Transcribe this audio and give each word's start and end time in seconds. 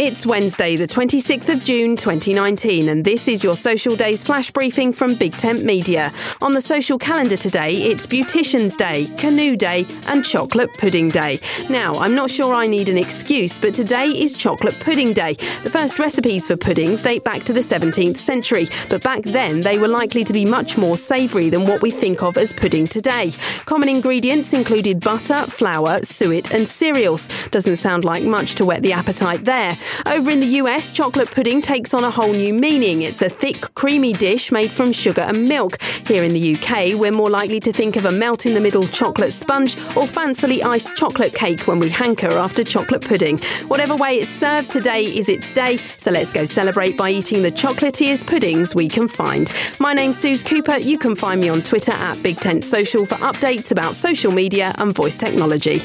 It's 0.00 0.24
Wednesday, 0.24 0.76
the 0.76 0.86
26th 0.86 1.52
of 1.52 1.64
June 1.64 1.96
2019, 1.96 2.88
and 2.88 3.04
this 3.04 3.26
is 3.26 3.42
your 3.42 3.56
Social 3.56 3.96
Days 3.96 4.22
flash 4.22 4.48
briefing 4.48 4.92
from 4.92 5.16
Big 5.16 5.36
Tent 5.36 5.64
Media. 5.64 6.12
On 6.40 6.52
the 6.52 6.60
social 6.60 6.98
calendar 6.98 7.36
today, 7.36 7.74
it's 7.78 8.06
Beautician's 8.06 8.76
Day, 8.76 9.06
Canoe 9.18 9.56
Day, 9.56 9.88
and 10.06 10.24
Chocolate 10.24 10.70
Pudding 10.78 11.08
Day. 11.08 11.40
Now, 11.68 11.98
I'm 11.98 12.14
not 12.14 12.30
sure 12.30 12.54
I 12.54 12.68
need 12.68 12.88
an 12.88 12.96
excuse, 12.96 13.58
but 13.58 13.74
today 13.74 14.06
is 14.06 14.36
Chocolate 14.36 14.78
Pudding 14.78 15.14
Day. 15.14 15.34
The 15.64 15.70
first 15.70 15.98
recipes 15.98 16.46
for 16.46 16.56
puddings 16.56 17.02
date 17.02 17.24
back 17.24 17.42
to 17.46 17.52
the 17.52 17.58
17th 17.58 18.18
century, 18.18 18.68
but 18.88 19.02
back 19.02 19.24
then 19.24 19.62
they 19.62 19.78
were 19.80 19.88
likely 19.88 20.22
to 20.22 20.32
be 20.32 20.44
much 20.44 20.78
more 20.78 20.96
savoury 20.96 21.50
than 21.50 21.66
what 21.66 21.82
we 21.82 21.90
think 21.90 22.22
of 22.22 22.36
as 22.36 22.52
pudding 22.52 22.86
today. 22.86 23.32
Common 23.64 23.88
ingredients 23.88 24.52
included 24.52 25.00
butter, 25.00 25.46
flour, 25.48 26.04
suet, 26.04 26.54
and 26.54 26.68
cereals. 26.68 27.26
Doesn't 27.48 27.78
sound 27.78 28.04
like 28.04 28.22
much 28.22 28.54
to 28.54 28.64
whet 28.64 28.82
the 28.82 28.92
appetite 28.92 29.44
there. 29.44 29.76
Over 30.06 30.30
in 30.30 30.40
the 30.40 30.46
US, 30.62 30.92
chocolate 30.92 31.30
pudding 31.30 31.62
takes 31.62 31.94
on 31.94 32.04
a 32.04 32.10
whole 32.10 32.32
new 32.32 32.54
meaning. 32.54 33.02
It's 33.02 33.22
a 33.22 33.28
thick, 33.28 33.74
creamy 33.74 34.12
dish 34.12 34.50
made 34.50 34.72
from 34.72 34.92
sugar 34.92 35.22
and 35.22 35.48
milk. 35.48 35.80
Here 36.06 36.24
in 36.24 36.32
the 36.32 36.56
UK, 36.56 36.98
we're 36.98 37.12
more 37.12 37.30
likely 37.30 37.60
to 37.60 37.72
think 37.72 37.96
of 37.96 38.04
a 38.04 38.12
melt 38.12 38.46
in 38.46 38.54
the 38.54 38.60
middle 38.60 38.86
chocolate 38.86 39.32
sponge 39.32 39.76
or 39.96 40.06
fancily 40.06 40.64
iced 40.64 40.94
chocolate 40.96 41.34
cake 41.34 41.66
when 41.66 41.78
we 41.78 41.88
hanker 41.88 42.30
after 42.30 42.64
chocolate 42.64 43.02
pudding. 43.02 43.38
Whatever 43.68 43.96
way 43.96 44.16
it's 44.16 44.32
served, 44.32 44.70
today 44.70 45.04
is 45.04 45.28
its 45.28 45.50
day, 45.50 45.78
so 45.96 46.10
let's 46.10 46.32
go 46.32 46.44
celebrate 46.44 46.96
by 46.96 47.10
eating 47.10 47.42
the 47.42 47.52
chocolatiest 47.52 48.26
puddings 48.26 48.74
we 48.74 48.88
can 48.88 49.08
find. 49.08 49.52
My 49.78 49.92
name's 49.92 50.18
Suze 50.18 50.42
Cooper. 50.42 50.78
You 50.78 50.98
can 50.98 51.14
find 51.14 51.40
me 51.40 51.48
on 51.48 51.62
Twitter 51.62 51.92
at 51.92 52.22
Big 52.22 52.40
Tent 52.40 52.64
Social 52.64 53.04
for 53.04 53.16
updates 53.16 53.70
about 53.70 53.96
social 53.96 54.32
media 54.32 54.74
and 54.78 54.94
voice 54.94 55.16
technology. 55.16 55.82